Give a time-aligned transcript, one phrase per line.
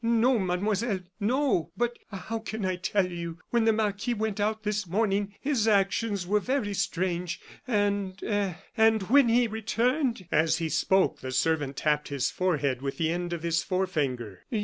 [0.03, 3.37] "No, Mademoiselle, no; but how can I tell you?
[3.51, 8.19] When the marquis went out this morning his actions were very strange, and
[8.75, 13.31] and when he returned" As he spoke the servant tapped his forehead with the end
[13.31, 14.43] of his forefinger.